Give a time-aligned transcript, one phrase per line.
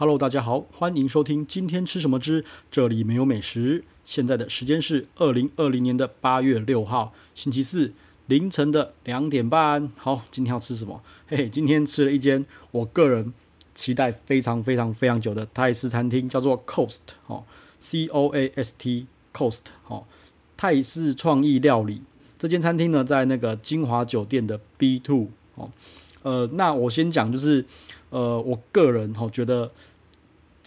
[0.00, 3.82] Hello，大家好，欢迎收听今天吃什么之这里没有美食。
[4.04, 7.92] 现在的时间是二零二零年的八月六号星期四
[8.26, 9.90] 凌晨的两点半。
[9.96, 11.02] 好，今天要吃什么？
[11.26, 13.34] 嘿嘿，今天吃了一间我个人
[13.74, 17.42] 期待非常非常非常久的泰式餐厅，叫做 Coast 哦
[17.80, 20.04] ，C O A S T Coast 哦，
[20.56, 22.02] 泰式创意料理。
[22.38, 25.72] 这间餐厅呢，在那个金华酒店的 B two 哦。
[26.22, 27.64] 呃，那我先讲，就是
[28.10, 29.72] 呃，我个人哈觉得。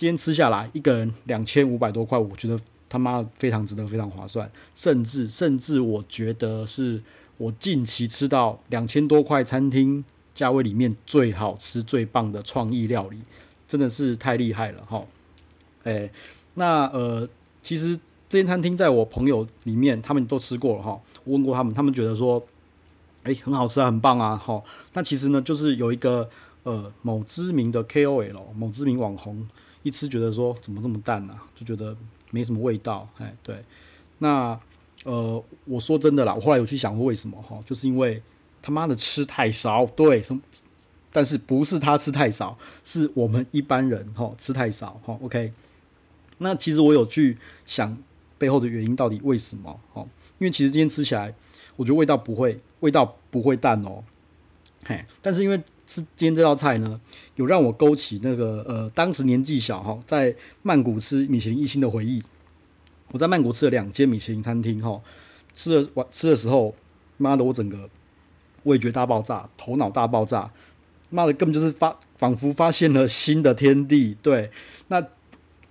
[0.02, 7.04] 今天吃下来，一个人两千五百多块，我觉得他妈非常值得，非常划算，甚至甚至我觉得是
[7.38, 13.20] 我近期吃到两千多块餐厅价位里面最好吃、最棒的创意料理，
[13.68, 15.06] 真的是太厉害了哈！
[15.84, 16.12] 诶，
[16.56, 17.30] 那呃，
[17.62, 17.96] 其实
[18.28, 22.44] 这间餐厅在我朋友里面，他们都吃过了哈，我问过他们，他们觉得说，
[23.22, 24.64] 诶，很好吃啊，很棒啊，哈。
[24.94, 26.28] 那其实呢，就是有一个
[26.64, 29.48] 呃某知名的 KOL，某知名网红。
[29.84, 31.44] 一吃觉得说怎么这么淡呢、啊？
[31.56, 31.96] 就觉得
[32.32, 33.64] 没什么味道，哎，对。
[34.20, 34.60] 那
[35.04, 38.22] 呃，我说真的啦，我后来有去想过为什么哈，就是因为
[38.62, 40.42] 他妈的吃太少，对，什么？
[41.12, 45.18] 但是不是他吃太少，是我们一般人哈吃太少哈。
[45.22, 45.52] OK，
[46.38, 47.98] 那其实我有去想
[48.38, 50.02] 背后的原因到底为什么哈？
[50.38, 51.34] 因为其实今天吃起来，
[51.76, 54.04] 我觉得味道不会，味道不会淡哦，
[54.86, 55.62] 嘿，但是因为。
[55.88, 57.02] 吃今天这道菜呢，
[57.42, 62.22] 有让我勾起那个呃，当时年纪小哈，在曼谷吃米其林一星的回忆。
[63.12, 65.02] 我在曼谷吃了两间米其林餐厅哈，
[65.56, 66.76] 吃了晚吃的时候，
[67.18, 67.90] 妈的，我整个
[68.66, 70.52] 味觉大爆炸，头脑大爆炸，
[71.10, 74.16] 妈的，根本就是发仿佛发现了新的天地。
[74.22, 74.52] 对，
[74.90, 75.04] 那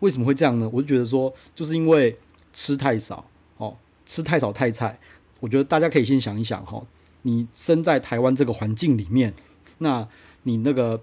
[0.01, 0.69] 为什么会这样呢？
[0.73, 2.19] 我就觉得说，就是因为
[2.53, 3.25] 吃太少
[3.59, 4.99] 哦，吃太少太菜。
[5.39, 6.85] 我觉得大家可以先想一想哈，
[7.23, 9.33] 你身在台湾这个环境里面。
[9.79, 10.09] 那
[10.43, 11.01] 你那个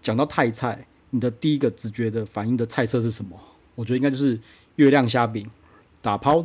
[0.00, 3.38] 讲到泰菜，你的第一个直觉的反应的菜色是什么？
[3.74, 4.38] 我觉得应该就是
[4.76, 5.48] 月亮虾饼、
[6.02, 6.44] 打抛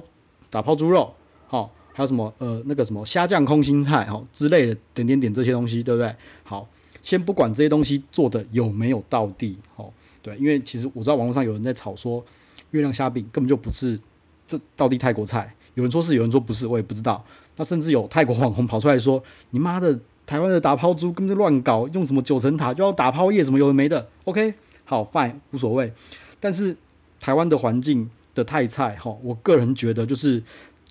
[0.50, 1.14] 打抛猪肉，
[1.48, 6.16] 好，还有什么呃那个什么虾酱空心菜，好之类的点点点这些东西，对不对？
[6.44, 6.68] 好，
[7.02, 9.92] 先不管这些东西做的有没有道地，好，
[10.22, 12.24] 对，因为其实我知道网络上有人在吵说
[12.72, 14.00] 月亮虾饼根本就不是
[14.48, 17.26] 这到底泰国菜，有人说是，有人说不是，我也不知道。
[17.58, 24.10] 那甚至有泰国网红跑出来说：“你妈的！”台湾的打抛猪根本乱搞，用什么九层塔就要打抛叶，什么有的没的。
[24.24, 25.94] OK，好，Fine，无所谓。
[26.40, 26.76] 但是
[27.20, 30.42] 台湾的环境的泰菜，哈，我个人觉得就是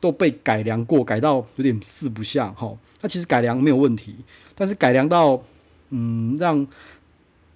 [0.01, 2.77] 都被改良过，改到有点四不像，哈。
[3.01, 4.15] 那其实改良没有问题，
[4.55, 5.43] 但是改良到
[5.91, 6.65] 嗯，让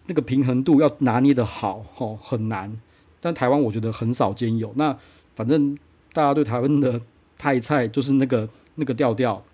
[0.06, 2.76] 那个平衡度要拿捏得好，哈，很难。
[3.20, 4.72] 但台湾我觉得很少见有。
[4.74, 4.98] 那
[5.36, 5.78] 反正
[6.12, 7.00] 大家对台湾的
[7.38, 9.44] 泰菜就是那个那个调调，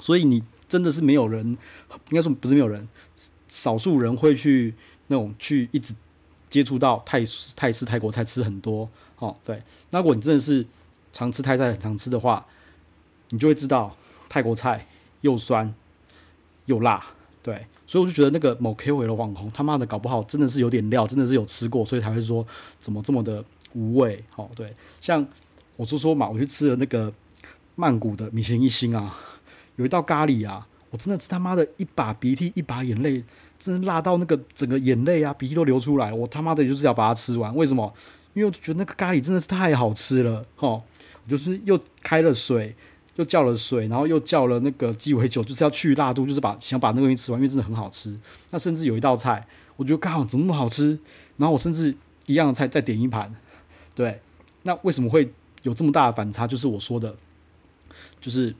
[0.00, 0.44] 所以你。
[0.68, 1.46] 真的是没有人，
[2.10, 2.88] 应该说不是没有人，
[3.46, 4.74] 少数人会去
[5.06, 5.94] 那种去一直
[6.48, 8.88] 接触到泰泰式泰国菜吃很多
[9.18, 9.36] 哦。
[9.44, 10.66] 对，那如果你真的是
[11.12, 12.46] 常吃泰菜很常吃的话，
[13.30, 13.96] 你就会知道
[14.28, 14.88] 泰国菜
[15.20, 15.72] 又酸
[16.66, 17.04] 又辣。
[17.42, 22.44] 对，所以我就觉得那个某 KOL 的网红他妈的搞不好真的是有点料，真的是有吃过，所以才会说
[22.78, 23.44] 怎么这么的
[23.74, 24.24] 无味。
[24.34, 25.24] 哦，对，像
[25.76, 27.12] 我就说嘛，我去吃了那个
[27.76, 29.16] 曼谷的米其林一星啊。
[29.76, 33.24] 有一道咖喱啊，我真的是他妈的一把鼻涕一把眼泪，
[33.58, 36.12] 真的辣到那个整个眼泪啊鼻涕都流出来。
[36.12, 37.94] 我他妈的就是要把它吃完，为什么？
[38.34, 40.68] 因为我觉得那个咖喱真的是太好吃了，哈！
[40.68, 40.82] 我
[41.28, 42.76] 就是又开了水，
[43.14, 48.18] 又叫了水，然后又叫了那个鸡尾酒，就是要去辣度，就是把想把那个东西吃完，因为真的很好吃。
[48.50, 50.98] 那甚至有一道菜，我觉得刚好怎么那么好吃，
[51.38, 53.34] 然后我甚至一样的菜再点一盘，
[53.94, 54.20] 对。
[54.64, 55.32] 那为什么会
[55.62, 56.46] 有这么大的反差？
[56.46, 57.16] 就是我说的，
[58.20, 58.54] 就是。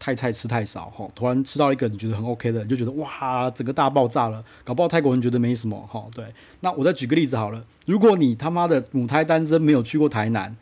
[0.00, 4.42] 泰菜吃太少哈，突然吃到一个你觉得很 OK 的，你就觉得哇，整个大爆炸了。
[4.64, 6.06] 搞不好泰国人觉得没什么哈。
[6.14, 6.24] 对，
[6.60, 10.56] 那我再举个例子好了，如果你他妈的母胎单身没有去过台南，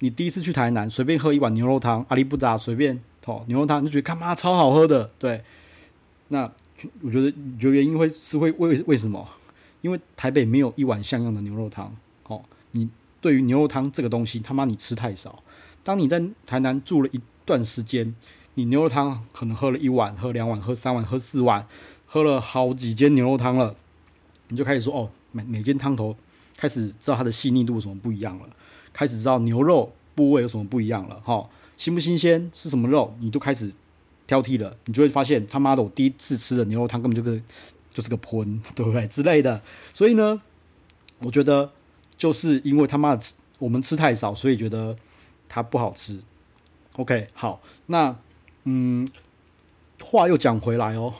[0.00, 5.10] 你第一次去台南，随便喝一碗牛肉汤，阿里不扎随便哦，牛肉汤就觉得他妈超好喝的。
[5.18, 5.42] 对，
[6.28, 6.52] 那
[7.00, 9.26] 我觉得你觉得原因会是会为为什么？
[9.80, 11.96] 因为台北没有一碗像样的牛肉汤。
[12.26, 12.42] 哦，
[12.72, 12.86] 你
[13.22, 15.42] 对于牛肉汤这个东西，他妈你吃太少。
[15.82, 18.14] 当你在台南住了一段时间。
[18.54, 21.66] 你牛肉汤可能喝了一碗，喝两碗，喝三碗，喝四碗，
[22.04, 23.74] 喝了好几间牛肉汤了，
[24.48, 26.14] 你就开始说哦，每每间汤头
[26.58, 28.46] 开始知道它的细腻度什么不一样了，
[28.92, 33.72] 开始知道牛肉部位有什么不一样了，哈，新不新鲜是什么肉，你都开始
[34.26, 37.42] 挑剔了，你就会发现他妈的，我第一次吃的牛肉汤根本就是
[37.90, 39.62] 就是个喷，对不对之类的，
[39.94, 40.42] 所以呢，
[41.20, 41.72] 我觉得
[42.18, 43.22] 就是因为他妈的
[43.60, 44.94] 我们吃太少，所以觉得
[45.48, 46.20] 它不好吃。
[46.96, 48.14] OK，好，那。
[48.64, 49.08] 嗯，
[50.00, 51.14] 话又讲回来哦，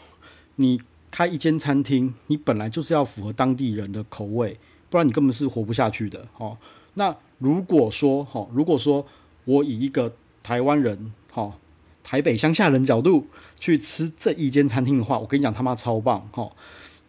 [0.57, 0.81] 你
[1.11, 4.59] 开一间餐厅，你本来就是要符合当地人的口味，
[4.89, 6.57] 不然你根本是活不下去的哦。
[6.95, 9.07] 那如果说哈，如果说
[9.45, 11.59] 我以一个台湾人哈，
[12.05, 13.27] 台北乡下人角度
[13.59, 16.51] 去吃这一间餐厅的话，我跟你讲他妈超棒哈，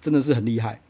[0.01, 0.81] 真的是很厉害。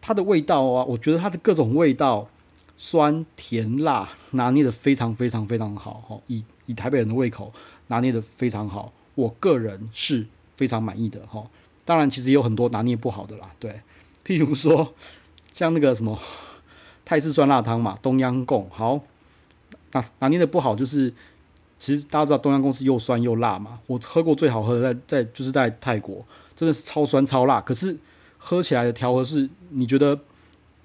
[0.00, 2.28] 它的味道啊，我觉得它的各种味道，
[2.76, 7.52] 酸甜辣拿捏的非常非常非常好哈，以以台北人的胃口
[7.88, 10.26] 拿捏的非常好，我个人是
[10.56, 11.44] 非常满意的哈。
[11.84, 13.82] 当然，其实有很多拿捏不好的啦，对，
[14.24, 14.94] 譬如说
[15.52, 16.18] 像那个什么
[17.04, 19.00] 泰式酸辣汤嘛，东阳贡好，
[19.92, 21.12] 拿拿捏的不好就是，
[21.78, 26.24] 其实大家知道东阳贡是又酸又辣嘛，我喝过最好喝的在在就是在泰国，
[26.56, 27.98] 真的是超酸超辣，可是
[28.38, 30.18] 喝起来的调和是你觉得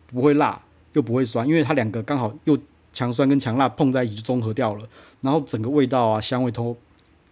[0.07, 0.61] 不会辣
[0.93, 2.57] 又不会酸，因为它两个刚好又
[2.91, 4.85] 强酸跟强辣碰在一起就综合掉了，
[5.21, 6.75] 然后整个味道啊香味都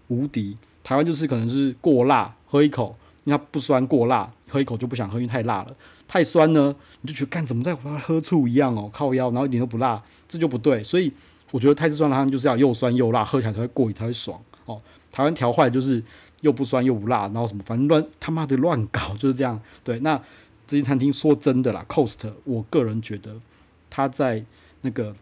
[0.07, 0.57] 无敌。
[0.83, 2.95] 台湾就是可能是过辣，喝一口。
[3.25, 5.75] 因为它不酸过辣，喝一口就不想喝，因为太辣了。
[6.07, 10.81] 太酸呢，你就觉得干怎么在喝醋一样哦，靠腰，然后一点都不辣，这就不对。
[10.81, 11.11] 所以
[11.51, 14.81] 我觉得泰式酸辣汤就是要又酸又辣，喝起来才会过瘾，才会爽哦。
[15.11, 16.01] 台湾调坏就是
[16.39, 19.59] 又不酸又不辣，然后什么反正乱他妈的乱搞就是这样。
[19.83, 20.17] 对，那
[20.65, 23.35] 这些餐厅说真的啦，Cost，我个人觉得
[23.89, 24.45] 它在
[24.83, 25.13] 那个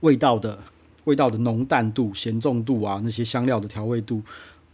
[0.00, 0.60] 味道的
[1.06, 4.22] 味道的浓淡度、咸重度啊，那些香料的调味度，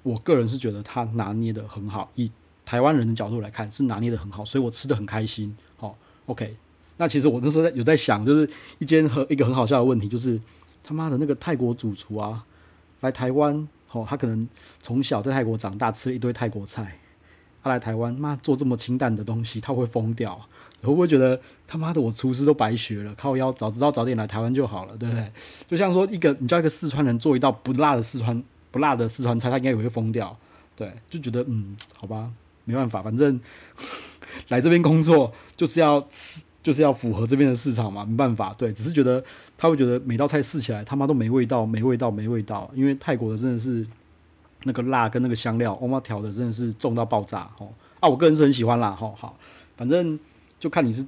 [0.03, 2.11] 我个人是觉得它拿捏得很好。
[2.17, 2.31] 以
[2.65, 5.57] 台湾人的角度来看，是拿捏得很好，所以我吃得很开心。
[5.77, 5.97] 好
[6.27, 6.57] ，OK。
[6.99, 8.49] 那其实我那时候在有在想，就是
[8.79, 10.41] 一间和一个很好笑的问题，就是
[10.83, 12.45] 他妈的那个泰国主厨啊，
[13.01, 14.49] 来台湾，哦，他可能
[14.81, 16.99] 从小在泰国长大，吃了一堆泰国菜，
[17.63, 20.49] 他来台湾，妈做这么清淡的东西，他会疯掉。
[20.89, 23.15] 会不会觉得他妈的我厨师都白学了？
[23.15, 25.33] 靠腰，早知道早点来台湾就好了，对不对？
[25.69, 30.37] 就像说一个你叫一个四川人做一道不辣的四川不辣的四川菜，他应该也会疯掉。
[30.75, 32.31] 对，就觉得嗯，好吧。
[32.65, 33.41] 没办法，反正
[34.47, 38.05] 来这边工作就是要吃，就是要符合这边的市场嘛。
[38.05, 39.23] 没办法，对，只是觉得
[39.59, 42.71] 他会觉得每道菜试起来他妈都没味道，没味道，没味道。
[42.73, 43.85] 因为泰国的真的是
[44.63, 47.69] 那个辣跟那个香料，我妈调的真的是重到爆炸哦。
[47.99, 49.13] 啊，我个人是很喜欢辣哦。
[49.19, 49.37] 好，
[49.77, 50.17] 反正
[50.63, 51.05] 就看你是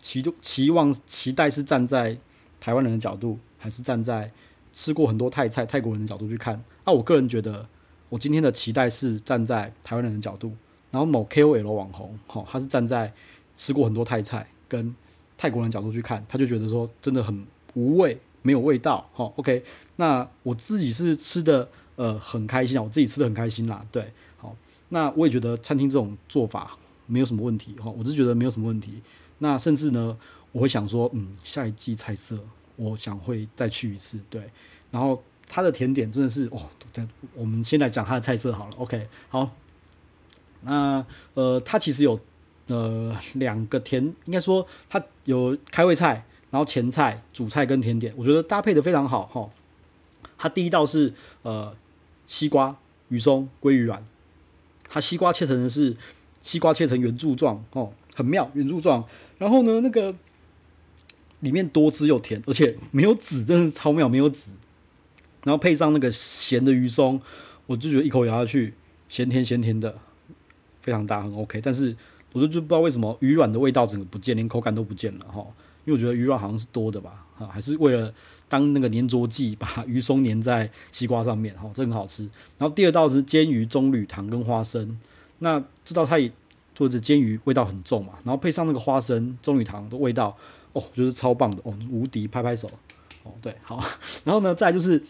[0.00, 2.16] 期期望期待是站在
[2.60, 4.30] 台湾人的角度，还是站在
[4.72, 6.62] 吃过很多泰菜泰国人的角度去看。
[6.84, 7.66] 啊，我个人觉得。
[8.10, 10.52] 我今天的期待是站在台湾人的角度，
[10.90, 13.14] 然后某 KOL 网红，哈，他是站在
[13.56, 14.92] 吃过很多泰菜跟
[15.38, 19.62] 泰国人角度去看，他就觉得说真的很无味，没有味道，哈，OK，
[19.94, 24.56] 那我自己是吃的呃很开心啊，我自己吃的很开心啦，对，好，
[24.88, 26.76] 那我也觉得餐厅这种做法
[27.10, 29.02] 没有什么问题，哈，我是觉得没有什么问题，
[29.38, 30.16] 那甚至呢，
[30.52, 32.38] 我会想说，嗯，下一季菜色
[32.76, 34.50] 我想会再去一次，对，
[34.90, 35.22] 然后。
[35.52, 37.04] 它的甜点真的是哦，这
[37.34, 38.76] 我们先来讲它的菜色好了。
[38.76, 39.50] OK，好，
[40.60, 41.04] 那
[41.34, 42.20] 呃，它其实有
[42.68, 49.50] 呃两个甜，应该说它有开胃菜，然后前菜、主菜跟甜点，我觉得搭配的非常好哈、哦。
[50.38, 51.12] 它第一道是
[51.42, 51.76] 呃
[52.28, 52.76] 西瓜
[53.08, 54.06] 鱼松鲑鱼卵，
[54.84, 55.96] 它西瓜切成的是
[56.40, 59.04] 西瓜切成圆柱状哦，很妙圆柱状。
[59.38, 60.14] 然后呢，那个
[61.40, 64.52] 里面多汁又甜，而且没有籽，真的是超妙，没有籽。
[65.44, 67.20] 然后配上那个咸的鱼松，
[67.66, 68.74] 我就觉得一口咬下去，
[69.08, 69.96] 咸甜咸甜的，
[70.80, 71.60] 非常大，很 OK。
[71.62, 71.96] 但是
[72.32, 75.46] 我就就不知道为什么鱼卵的味道整个不见，连口感都不见了哈。
[75.86, 78.12] 因为我觉得鱼卵好像是多的吧，啊，还是为了
[78.50, 82.24] 当那个粘着剂，把鱼松粘在西瓜上面，哈，这很好吃。
[82.58, 84.98] 然后第二道是煎鱼棕榈糖跟花生，
[85.40, 86.30] 那这道菜
[86.78, 90.34] 或者煎鱼味道很重嘛，然后配上那个花生棕榈糖的味道，
[90.72, 92.66] 哦，就是超棒的，哦，无敌，拍拍手，
[93.24, 93.82] 哦，对，好。
[94.24, 95.02] 然后呢，再就是。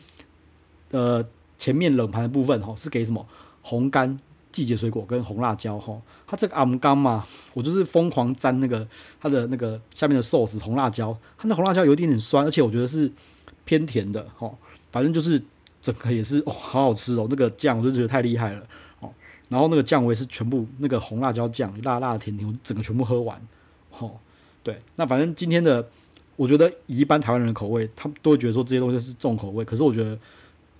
[0.93, 1.25] 呃，
[1.57, 3.25] 前面冷盘的部分哈，是给什么
[3.63, 4.19] 红干
[4.51, 5.97] 季节水果跟红辣椒哈。
[6.27, 8.85] 它这个阿姆柑嘛，我就是疯狂沾那个
[9.21, 11.17] 它的那个下面的寿司红辣椒。
[11.39, 13.09] 它那红辣椒有一点点酸，而且我觉得是
[13.65, 14.53] 偏甜的哈。
[14.91, 15.41] 反正就是
[15.81, 17.29] 整个也是哦，好好吃哦。
[17.31, 18.67] 那个酱我就觉得太厉害了。
[19.51, 23.39] 然后那个酱我也是全部那个红辣椒酱辣辣的甜甜，我整个全部喝完。
[23.99, 24.13] 哦，
[24.63, 25.87] 对，那反正今天的
[26.37, 30.19] 我觉得以一般台湾人的口味，他们都会觉得说这些东西是重口味，可是我觉得。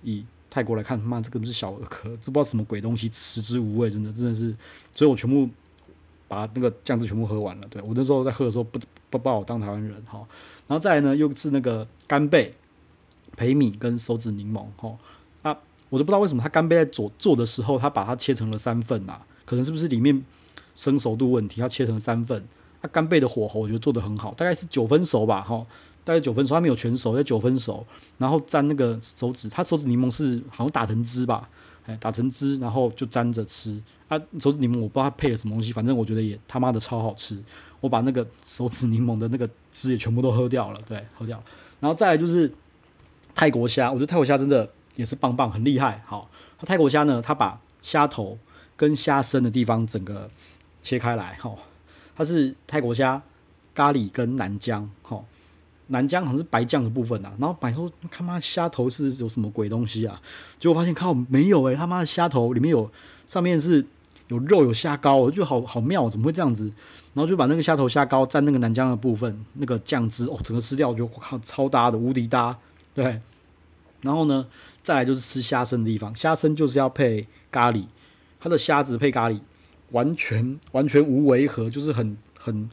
[0.03, 4.51] 以泰国来看，他妈这个不是小儿科，这不知道什么鬼东西，食之无味，真的真的是，
[4.91, 5.47] 所以我全部
[6.27, 7.67] 把那个酱汁全部喝完了。
[7.69, 8.79] 对，我那时候在喝的时候不
[9.11, 10.17] 不把我当台湾人哈，
[10.67, 12.55] 然后再来呢又是那个干贝、
[13.37, 14.97] 培米跟手指柠檬哈啊，
[15.91, 20.23] 我都不知道为什么他干贝在做做的时候，他把它切成了三份呐，可能是不是里面
[20.73, 22.43] 生熟度问题，要切成三份。
[22.81, 25.63] 它干贝的火候我觉得做得很好，大概是九分熟吧哈。
[26.03, 27.85] 大概九分熟，它没有全熟，要九分熟，
[28.17, 31.47] 然后沾那个手指，它手指柠檬是好像打成汁吧，
[31.85, 33.79] 哎，打成汁，然后就沾着吃。
[34.07, 37.37] 啊，手指柠檬我不知道它配了什么东西，反正我觉得也他妈的超好吃。
[37.81, 41.43] 我把那个手指柠檬的那个汁也全部都喝掉了，对，喝掉。
[41.79, 42.51] 然后再来就是
[43.35, 44.67] 泰国虾，我觉得泰国虾真的
[45.01, 46.01] 也是棒棒，很厉害。
[46.05, 46.29] 好，
[46.65, 48.37] 泰国虾呢，它把虾头
[48.77, 50.29] 跟虾身的地方整个
[50.81, 51.53] 切开来，哈，
[52.15, 53.21] 它是泰国虾
[53.73, 55.23] 咖喱跟南姜，哈。
[55.87, 60.21] 南姜好像是白酱的部分啊，然后摆说他妈虾头是有什么鬼东西啊？
[60.57, 62.89] 结果发现靠没有诶、他妈的虾头里面有
[63.27, 63.85] 上面是
[64.29, 66.71] 有肉有虾膏，我就觉得好好妙，怎么会这样子？
[67.13, 72.57] 然后就把那个虾头虾膏蘸那个南姜的部分，那个酱汁哦，整个吃掉，我觉得我靠超搭的，无敌搭，
[72.93, 73.19] 对。
[74.01, 74.47] 然后呢，
[74.83, 77.85] 再来就是吃虾身的地方，虾身就是要配咖喱，
[78.39, 79.39] 它的虾子配咖喱
[79.91, 82.69] 完全完全无违和，就是很很。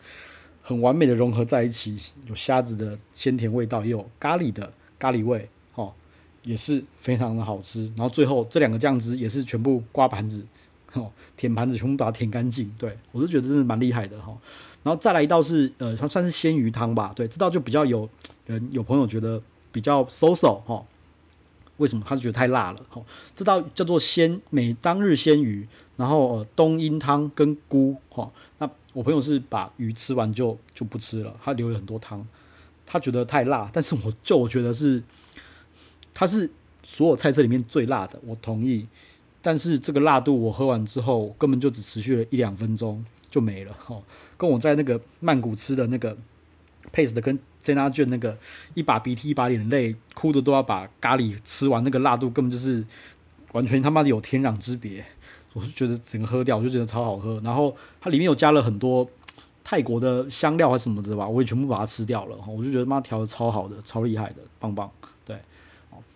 [0.61, 5.91] 很完美的融合在一起，有虾子的鲜甜味道，也有咖喱的咖喱味，哦，
[6.43, 7.87] 也是非常的好吃。
[7.97, 10.45] 然后最后这两个酱汁也是全部刮盘子，
[10.93, 12.71] 哦，舔盘子全部把它舔干净。
[12.77, 14.37] 对，我就觉得真的蛮厉害的哈。
[14.83, 17.13] 然后再来一道是呃，它算是鲜鱼汤吧。
[17.17, 18.07] 对，这道就比较有
[18.45, 19.41] 人有朋友觉得
[19.73, 20.85] 比较 so so 哈。
[21.79, 22.05] 为什么？
[22.07, 22.81] 他就觉得太辣了。
[22.89, 23.03] 哈，
[23.35, 25.67] 这道叫做鲜美当日鲜鱼，
[25.97, 28.31] 然后呃冬阴汤跟菇哈。
[28.59, 32.27] 那我朋友是把鱼吃完就就不吃了，他留了很多汤，
[32.85, 35.03] 他觉得太辣，但是我就我觉得是，
[36.13, 36.51] 它是
[36.83, 38.89] 所有菜色里面最辣的，我同意，
[39.41, 44.03] 但是这个辣度我喝完之后根本就只持续了一两分钟就没了，哈，
[44.37, 46.17] 跟我在那个曼谷吃的那个
[46.92, 48.37] paste 的跟珍娜卷那个
[48.75, 52.85] 一把鼻涕一把眼泪哭的都要把咖喱吃完，那个辣度根本就是
[53.52, 55.04] 完全他妈的有天壤之别。
[55.54, 57.40] 我就觉得整个喝掉，我就觉得超好喝。
[57.42, 59.09] 然后它里面有加了很多
[59.64, 62.37] 泰国的香料还是什么的吧，我也全部把它吃掉了。
[62.47, 64.88] 我就觉得妈调的超好的，超厉害的，棒棒。
[65.25, 65.37] 对，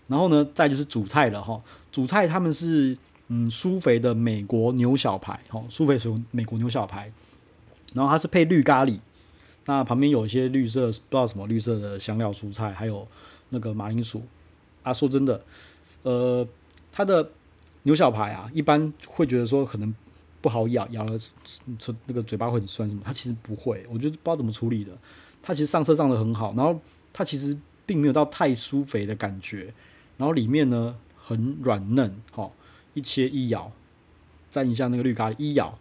[0.07, 1.61] 然后呢，再就是主菜了哈。
[1.91, 2.97] 主菜他们是
[3.29, 7.11] 嗯苏肥的美国牛小排，哈，苏肥属美国牛小排。
[7.95, 8.99] 然后它是配绿咖喱，
[9.67, 13.07] 那旁边有一些绿色不知道什么绿色的香料蔬菜，还有
[13.51, 14.23] 那个马铃薯。
[14.83, 15.45] 啊，说真的，
[16.03, 16.47] 呃，
[16.91, 17.31] 它的。
[17.85, 19.93] 牛小排啊，一般会觉得说可能
[20.41, 21.19] 不好咬，咬了
[22.07, 24.97] 那个嘴巴会很酸什么，它其实不会，我觉得不知道怎么处理的，
[25.43, 26.81] 它其实上色上的很好，然后
[27.13, 29.75] 它其实并没有到太酥肥的感觉，
[30.17, 32.55] 然后里面呢很软嫩，好，
[32.95, 33.73] 一切一咬，
[34.49, 35.77] 蘸一下那个绿咖喱，一咬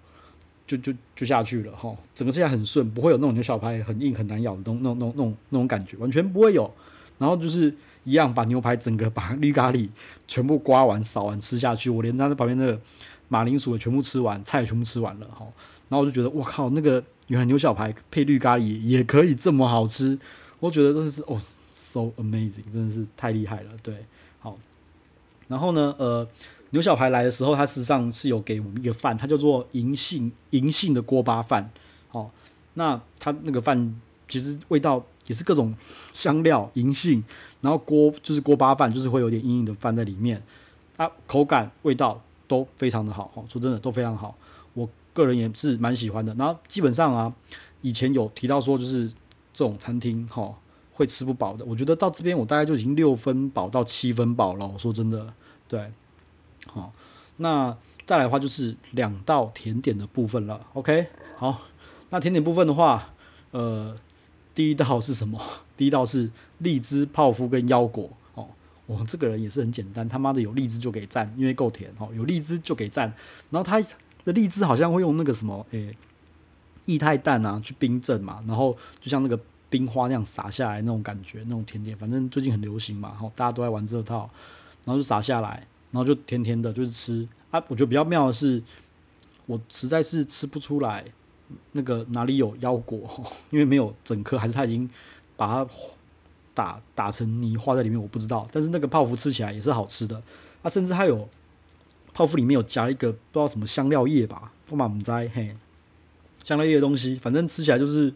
[0.77, 6.73] 就就就下去了，哈，整个吃起来很顺，不会有那种牛小排很硬很难咬的那种那种那种那种那种感觉，完全不会有，
[7.17, 7.73] 然后就是。
[8.03, 9.87] 一样把牛排整个把绿咖喱
[10.27, 12.81] 全部刮完扫完吃下去，我连它的旁边那个
[13.27, 15.45] 马铃薯也全部吃完，菜也全部吃完了哈。
[15.87, 20.17] 然后我就觉得我靠，那个原来牛小排配绿咖喱也可以这么好吃，
[20.59, 23.69] 我觉得真的是哦，so amazing，真的是太厉害了。
[23.83, 24.03] 对，
[24.39, 24.57] 好。
[25.47, 26.27] 然后呢，呃，
[26.71, 31.71] 牛小排来的时候，它实际上是有给我们一个饭，它叫做银杏银杏的锅巴饭。
[32.09, 32.31] 好，
[32.73, 35.05] 那它那个饭其实味道。
[35.27, 35.73] 也是各种
[36.11, 37.23] 香料、银杏，
[37.61, 40.41] 然后锅就是锅巴饭，就是会有点硬硬的饭在里面，
[40.97, 44.35] 它口感、味道都非常的好，说真的都非常好，
[44.73, 46.33] 我个人也是蛮喜欢的。
[46.33, 47.33] 然后基本上啊，
[47.81, 49.07] 以前有提到说就是
[49.53, 50.53] 这种餐厅哈
[50.91, 54.67] 会吃不饱的，我觉得到这边我大概就已经六分饱到七分饱了。
[54.67, 55.31] 我说真的，
[55.67, 55.91] 对，
[56.67, 56.93] 好，
[57.37, 57.75] 那
[58.05, 60.65] 再来的话就是两道甜点的部分了。
[60.73, 61.61] OK，好，
[62.09, 63.13] 那甜点部分的话，
[63.51, 63.97] 呃。
[64.53, 65.41] 第一道是什么？
[65.77, 68.45] 第一道是荔枝泡芙跟腰果哦。
[68.85, 72.09] 我这个人也是很简单，他妈的有荔枝就给赞，因为够甜哦。
[72.13, 73.11] 有荔枝就给赞。
[73.49, 73.79] 然后他
[74.25, 75.95] 的荔枝好像会用那个什么，诶、
[76.85, 78.43] 液态氮啊去冰镇嘛。
[78.45, 79.39] 然后就像那个
[79.69, 84.29] 冰花那样洒下来那种感觉，那种甜点，反正最近很流行嘛，大家都在玩这套。
[84.83, 87.63] 然后就洒下来，然后就甜甜的，就是吃啊。
[87.67, 88.61] 我觉得比较妙的是，
[89.45, 91.05] 我实在是吃不出来。
[91.73, 93.01] 那个哪里有腰果？
[93.51, 94.89] 因为没有整颗，还是他已经
[95.35, 95.69] 把它
[96.53, 98.47] 打打成泥化在里面，我不知道。
[98.53, 100.23] 但是那个泡芙吃起来也是好吃的，
[100.63, 101.27] 它、啊、甚至还有
[102.13, 105.53] 泡芙里面有加一个不知道什么香料叶吧，我满不在嘿，
[106.45, 108.13] 香料叶的东西，反正吃起来就是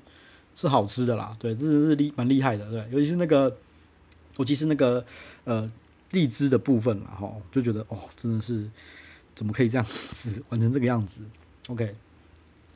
[0.56, 1.36] 是好吃的啦。
[1.38, 3.54] 对，真的是厉蛮厉害的，对，尤其是那个，
[4.38, 5.06] 尤其是那个
[5.44, 5.70] 呃
[6.16, 8.72] 荔枝的部分了，哈，就觉得哦，真的是
[9.36, 11.22] 怎么可以这样子 完成这个样子
[11.68, 11.94] ？OK。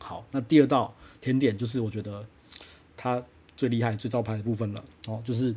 [0.02, 2.26] 好，那第二道甜点就是我觉得
[2.98, 3.24] 它
[3.56, 5.56] 最厉害、最招牌的部分了哦，就是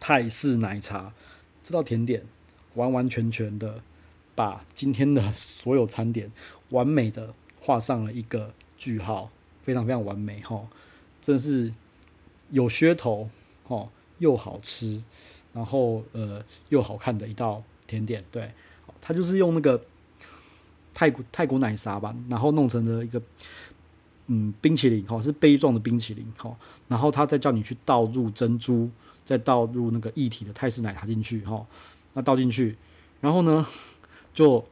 [0.00, 1.12] 泰式奶茶
[1.62, 2.24] 这道甜点，
[2.74, 3.82] 完完全全的
[4.34, 6.32] 把今天的所有餐点
[6.70, 10.68] 完美的画上了一个句号，非常非常完美哈，
[11.20, 11.74] 真的是
[12.50, 13.28] 有噱头
[13.66, 15.02] 哦，又好吃，
[15.52, 18.52] 然后呃又好看的一道甜点，对，
[19.00, 19.82] 它就是用那个
[20.94, 23.20] 泰国泰国奶茶吧，然后弄成了一个
[24.26, 26.56] 嗯冰淇淋，哈，是杯状的冰淇淋，哈，
[26.88, 28.90] 然后他再叫你去倒入珍珠，
[29.24, 31.66] 再倒入那个液体的泰式奶茶进去，哈，
[32.14, 32.76] 那倒进去，
[33.20, 33.66] 然后呢，
[34.34, 34.64] 就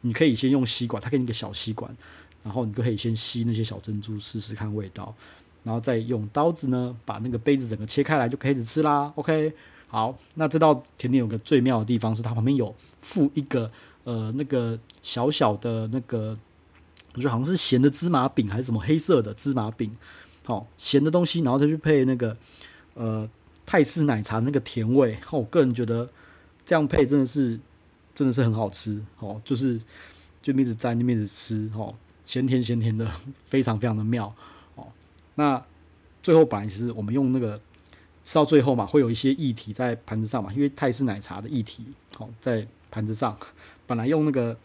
[0.00, 1.94] 你可以先用吸管，它给你个小吸管，
[2.42, 5.14] 然后你就可以先吸那些小珍珠试试看味道，
[5.62, 9.52] 然后再用刀子呢把那个杯子整个切开来就可以吃啦，OK。
[9.94, 13.70] 好，那这道甜点有个最妙的地方是它旁边有附一个
[14.02, 16.36] 呃那个小小的那个，
[17.14, 19.92] 我觉得好像是咸的芝麻饼还是什么黑色的芝麻饼，
[20.46, 22.36] 好、哦、咸的东西，然后再去配那个
[22.94, 23.30] 呃
[23.64, 26.10] 泰式奶茶那个甜味，哦、我个人觉得
[26.64, 27.60] 这样配真的是
[28.12, 29.80] 真的是很好吃哦，就是
[30.42, 33.08] 就一直沾就一直吃哦，咸甜咸甜的，
[33.44, 34.34] 非常非常的妙
[34.74, 34.88] 哦。
[35.36, 35.64] 那
[36.20, 37.60] 最后本来是我们用那个。
[38.24, 43.36] 吃到最后嘛，会有一些液体在盘子上嘛，因为泰式奶茶的液体，好在盘子上。
[43.86, 44.56] 本来用那个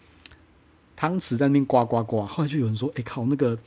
[0.96, 3.60] 汤匙在那边刮刮刮，后来就有人说：“哎、靠，那个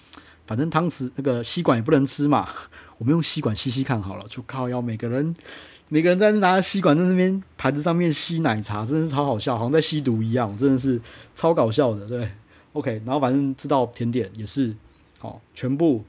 [0.47, 2.49] 反正汤匙那个吸管也不能吃嘛，
[2.97, 5.35] 我们用吸管吸吸看好了。”就靠要每个人
[5.91, 10.99] 每个人在那拿吸管在那边盘子上面吸奶茶，真的是超好笑，好像在吸毒一样，真的是
[11.35, 12.09] 超搞笑的。
[12.09, 12.33] 对
[12.73, 14.75] ，OK，然后反正这道甜点也是
[15.19, 16.03] 好，全部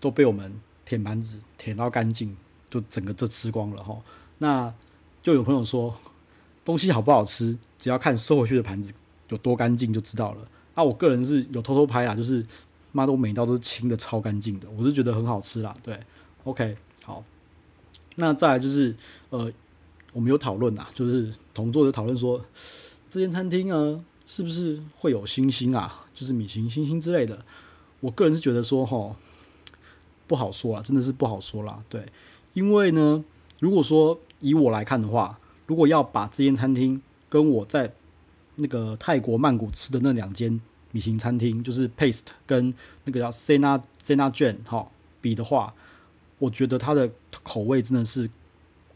[0.00, 0.60] 都被我们。
[0.90, 2.36] 舔盘子舔到干净，
[2.68, 3.96] 就整个就吃光了哈。
[4.38, 4.74] 那
[5.22, 5.94] 就有朋友说，
[6.64, 8.92] 东西好不好吃，只要看收回去的盘子
[9.28, 10.48] 有多干净就知道了。
[10.74, 12.44] 啊，我个人是有偷偷拍啊，就是
[12.90, 15.72] 妈都每道都是清的超干净的，我就觉得很好吃啦。
[15.80, 15.96] 对
[16.42, 17.22] ，OK，好。
[18.16, 18.92] 那再来就是
[19.28, 19.48] 呃，
[20.12, 22.44] 我们有讨论啊，就是同桌有讨论说，
[23.08, 27.44] 这间餐厅啊，是不是会有星星啊，就是米其星星之类的。
[28.00, 29.14] 我个人是觉得说哈。
[30.30, 31.82] 不好说啦，真的是不好说啦。
[31.88, 32.06] 对，
[32.52, 33.24] 因为呢，
[33.58, 37.92] 如果说以我来看的话，如果要把这间餐厅跟我在
[38.54, 40.60] 那个泰国曼谷吃的那两间
[40.92, 42.72] 米其林餐厅，就是 Paste 跟
[43.06, 44.88] 那个叫 Sena Sena j a n 哈
[45.20, 45.74] 比的话，
[46.38, 47.10] 我觉得它的
[47.42, 48.30] 口味真的是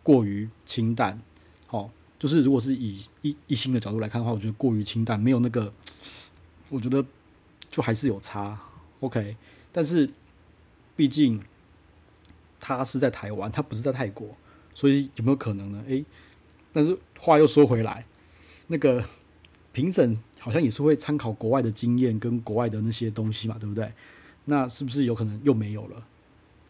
[0.04, 1.20] 过于清淡。
[1.66, 5.72] 好，就是如果是以一一星的角度来看的话，我觉得过于清淡，没有那个，
[6.70, 7.04] 我觉得
[7.68, 8.56] 就还是有差。
[9.00, 9.36] OK，
[9.72, 10.08] 但是。
[10.96, 11.42] 毕竟，
[12.60, 14.28] 他是在台湾，他不是在泰国，
[14.74, 15.82] 所以有没有可能呢？
[15.88, 16.04] 诶，
[16.72, 18.06] 但是话又说回来，
[18.68, 19.04] 那个
[19.72, 23.92] 评审好像也是会参考国外的经验跟国外的那些东西嘛，对不对？
[24.44, 26.06] 那是不是有可能又没有了？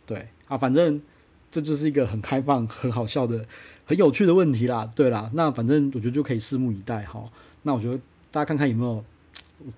[0.07, 1.03] 对啊，反正
[1.51, 3.47] 这就是一个很开放、很好笑的、
[3.85, 4.91] 很有趣的问题啦。
[4.95, 7.31] 对啦，那反正我觉得就可以拭目以待哈。
[7.63, 7.99] 那我觉得
[8.31, 9.05] 大家看看有没有，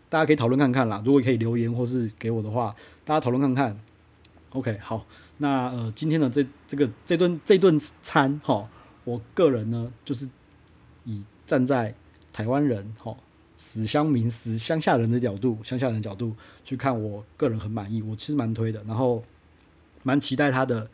[0.08, 1.02] 大家可以讨论看看啦。
[1.04, 3.76] 如果可以留言或是给我的话，大家讨论看看。
[4.56, 8.66] OK，好，那呃，今天的这这个这顿这顿餐哈，
[9.04, 10.26] 我个人呢就是
[11.04, 11.94] 以站在
[12.32, 13.14] 台湾人哈
[13.54, 19.22] 死乡民死乡下人的角度，乡下人的角度去看，我个人很满意，我其实蛮推的，然后
[20.02, 20.88] 蛮期待他的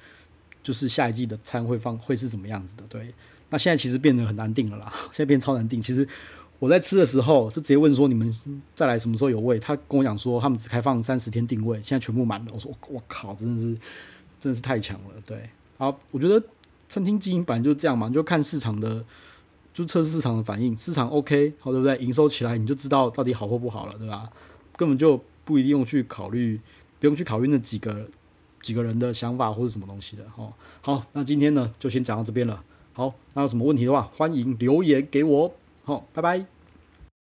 [0.60, 2.82] 就是下一季的餐会放会是什么样子的。
[2.88, 3.14] 对，
[3.50, 6.06] 那现在其实变得很难订了啦， 现在变超难订，其实。
[6.62, 8.32] 我在吃的时候就直接问说，你们
[8.72, 9.58] 再来什么时候有位？
[9.58, 12.52] 他跟我讲说他们只开放三十天订位，现在全部满了。
[12.54, 13.76] 我说我靠，真的是
[14.38, 15.08] 真的是太强了。
[15.26, 16.40] 对，好，我觉得
[16.88, 19.04] 餐厅经营本来就这样嘛，你就看市场的，
[19.74, 21.96] 就测试市场的反应，市场 OK 好对不对？
[21.96, 24.30] 营收起来你就知道到底好或不好了，对吧？
[24.76, 26.60] 根本就不一定用去考虑，
[27.00, 28.06] 不用去考虑那几个
[28.60, 30.22] 几个人的想法或者什么东西的。
[30.36, 32.62] 哦，好，那今天呢就先讲到这边了。
[32.92, 35.52] 好，那有什么问题的话，欢迎留言给我。
[35.84, 36.61] 好，拜拜。